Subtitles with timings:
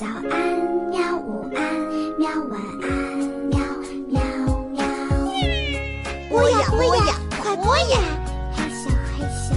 [0.00, 0.32] 早安，
[0.88, 1.14] 喵！
[1.18, 1.60] 午安，
[2.18, 2.30] 喵！
[2.48, 2.88] 晚安，
[3.50, 3.60] 喵
[4.08, 4.18] 喵
[4.70, 4.82] 喵！
[6.30, 7.98] 播呀播呀，快播呀！
[8.56, 9.52] 嘿咻嘿咻。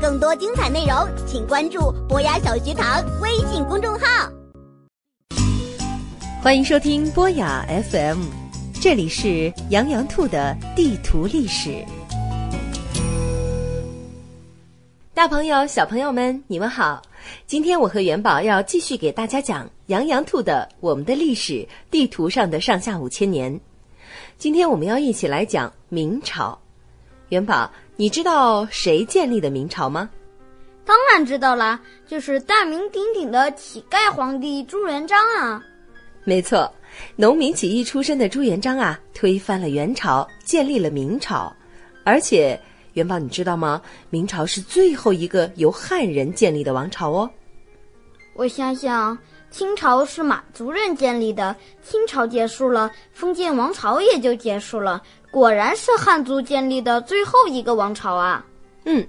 [0.00, 4.28] 更多精彩内容，请关注博雅小学堂微信公众号。
[6.42, 8.18] 欢迎收听博雅 FM，
[8.80, 11.84] 这里是羊羊兔的地图历史。
[15.14, 17.00] 大朋友、小朋友们，你们好！
[17.46, 23.60] 今天我和元宝要继续给大家讲羊羊兔的我们的历史地图上的上下五千年。
[24.38, 26.58] 今天我们要一起来讲明朝。
[27.30, 30.08] 元宝，你知道谁建立的明朝吗？
[30.84, 35.62] 当然知道啦，就是大名鼎鼎的乞丐皇帝朱元璋啊！
[36.24, 36.72] 没错，
[37.16, 41.54] 农民起义出身的朱元璋啊，推翻了元朝，建立了明朝，
[42.04, 42.60] 而且。
[42.96, 43.80] 元宝，你知道吗？
[44.08, 47.30] 明朝是最后一个由汉人建立的王朝哦。
[48.32, 49.16] 我想想，
[49.50, 55.02] 清朝是满族人建立的，清朝结束了，封建王朝也就结束了。
[55.30, 58.42] 果然是汉族建立的最后一个王朝啊。
[58.86, 59.06] 嗯，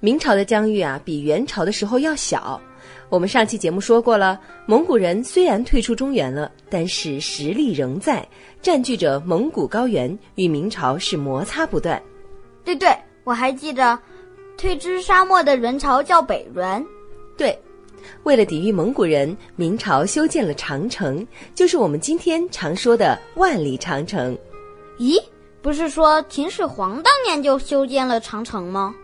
[0.00, 2.60] 明朝的疆域啊，比元朝的时候要小。
[3.08, 8.26] 我们上期节目说过了，蒙古人虽然退出中原了，但是实力仍在，
[8.60, 12.02] 占据着蒙古高原，与明朝是摩擦不断。
[12.62, 12.94] 对对。
[13.24, 13.98] 我还记着，
[14.56, 16.84] 退之沙漠的人潮叫北人。
[17.36, 17.56] 对，
[18.24, 24.36] 为了抵御蒙古人，明朝修建了长城，就是我们今天常说的万里长城。
[24.98, 25.22] 咦，
[25.60, 28.94] 不是说秦始皇当年就修建了长城吗？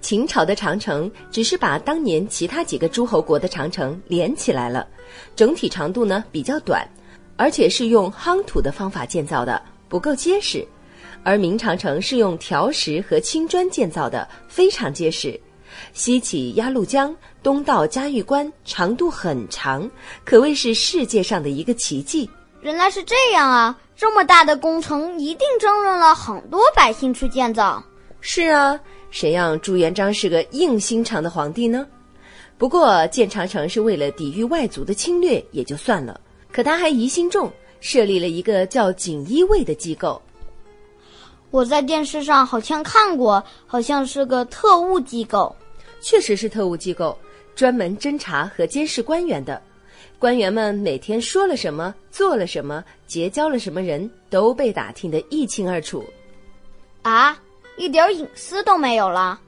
[0.00, 4.88] 秦朝的长城只是把当年其他几个诸侯国的长城连起来了，
[5.36, 6.88] 整体长度呢比较短，
[7.36, 10.66] 而且是用夯土的方法建造的，不够结实。
[11.22, 15.38] 而明长城是用条石和青砖建造的，非常结实。
[15.92, 19.88] 西起鸭绿江，东到嘉峪关，长度很长，
[20.24, 22.28] 可谓是世界上的一个奇迹。
[22.62, 23.78] 原来是这样啊！
[23.96, 27.82] 这么大的工程，一定征用了很多百姓去建造。
[28.20, 28.78] 是啊，
[29.10, 31.86] 谁让朱元璋是个硬心肠的皇帝呢？
[32.58, 36.20] 不过建长城是为了抵御外族的侵略，也就算了。
[36.52, 40.20] 可他还疑心重，设立了一个叫锦衣卫的机构。
[41.50, 45.54] 我在电视上好像看过，好像是个特务机构，
[46.00, 47.18] 确实是特务机构，
[47.56, 49.60] 专门侦查和监视官员的。
[50.18, 56.04] 官员们每天说了什么，做了什么，结交了什么人，都被打听得一清二楚。
[57.02, 57.36] 啊，
[57.76, 59.40] 一点隐私都没有了？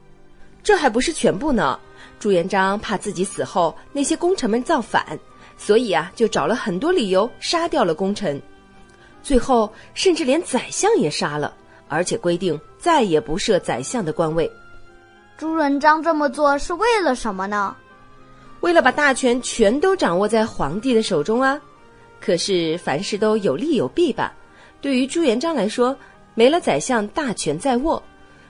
[0.61, 1.79] 这还不是全部呢。
[2.19, 5.17] 朱元璋怕自己死后那些功臣们造反，
[5.57, 8.41] 所以啊，就找了很多理由杀掉了功臣，
[9.21, 11.53] 最后甚至连宰相也杀了。
[11.87, 14.51] 而且规定再也不设宰相的官位。
[15.37, 17.75] 朱元璋这么做是为了什么呢？
[18.61, 21.59] 为了把大权全都掌握在皇帝的手中啊！
[22.21, 24.33] 可是凡事都有利有弊吧。
[24.79, 25.95] 对于朱元璋来说，
[26.33, 28.01] 没了宰相，大权在握；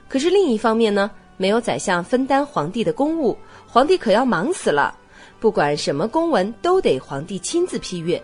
[0.08, 3.36] 可是另一方面呢，没有宰相分担皇帝的公务，
[3.66, 4.96] 皇帝可要忙死了。
[5.40, 8.22] 不管什么公文，都得皇帝亲自批阅。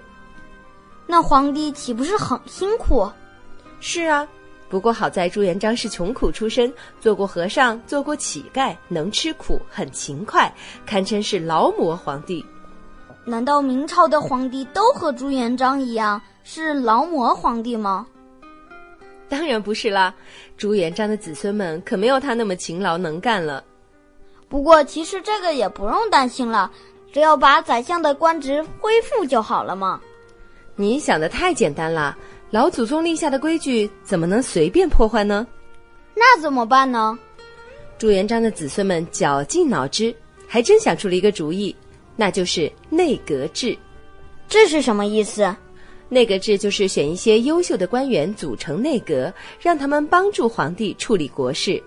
[1.06, 3.10] 那皇帝岂不是很辛苦？
[3.80, 4.28] 是啊。
[4.70, 10.50] 不过好在朱元璋是穷苦出身，做过和尚，做过乞丐，能吃苦，很勤快，
[10.86, 12.42] 堪称是劳模皇帝。
[13.24, 18.06] 难道明朝的皇帝都和朱元璋一样是劳模皇帝吗？
[19.28, 20.14] 当然不是啦，
[20.56, 23.64] 朱元璋的子孙们可没有他那么勤劳能干了。
[24.48, 26.70] 不过其实这个也不用担心了，
[27.12, 30.00] 只要把宰相的官职恢复就好了嘛。
[30.76, 32.16] 你想的太简单了。
[32.50, 35.46] 老祖宗立下的规矩怎么能随便破坏呢？
[36.16, 37.16] 那怎么办呢？
[37.96, 40.12] 朱元璋的子孙们绞尽脑汁，
[40.48, 41.74] 还真想出了一个主意，
[42.16, 43.78] 那就是内阁制。
[44.48, 45.54] 这是什么意思？
[46.08, 51.80] 内阁制就是选一些优秀的官员组成内阁，让他们帮助皇帝处理国事。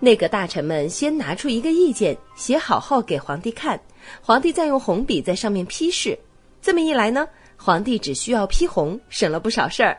[0.00, 3.80] 内阁大臣们先拿出一个意见，写好后给皇帝看，
[4.20, 6.18] 皇帝再用红笔在上面批示。
[6.60, 7.28] 这么一来呢？
[7.62, 9.94] 皇帝只需要批红，省了不少事儿。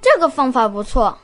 [0.00, 1.16] 这个方法不错。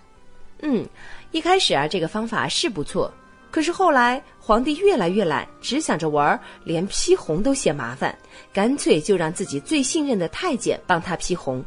[0.60, 0.86] 嗯，
[1.30, 3.10] 一开始啊，这个方法是不错。
[3.50, 8.14] 可是后来，皇帝越来越懒，只想着玩，连批红都嫌麻烦，
[8.52, 11.64] 干脆就让自己最信任的太监帮他批红。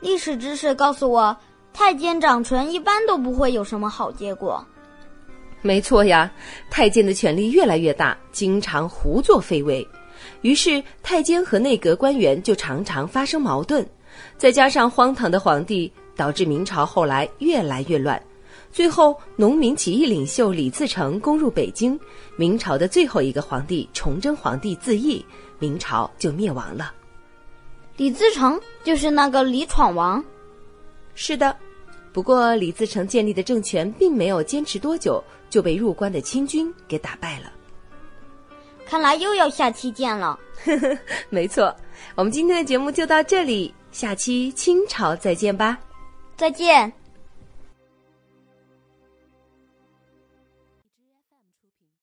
[0.00, 1.36] 历史知识告诉我，
[1.72, 4.64] 太监掌权一般都不会有什么好结果。
[5.62, 6.30] 没错呀，
[6.70, 9.84] 太监的权力越来越大，经常胡作非为。
[10.42, 13.86] 于是，太监和内阁官员就常常发生矛盾，
[14.36, 18.20] 再加上荒唐的皇帝，导致明朝后来越来越乱。
[18.72, 21.98] 最后，农民起义领袖李自成攻入北京，
[22.36, 25.24] 明朝的最后一个皇帝崇祯皇帝自缢，
[25.58, 26.92] 明朝就灭亡了。
[27.96, 30.22] 李自成就是那个李闯王。
[31.14, 31.56] 是的，
[32.12, 37.52] 不过李自成建立的政权并没有坚持多久，就被入关的清军给打败了。
[38.88, 40.38] 看来又要下期见了。
[41.28, 41.74] 没错，
[42.14, 45.76] 我们今天的节目就到这里，下期清朝再见吧。
[46.36, 47.05] 再见。